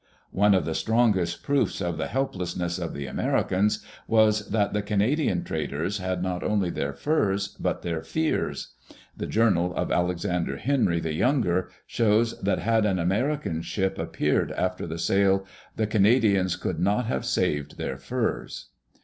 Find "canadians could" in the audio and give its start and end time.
15.85-16.79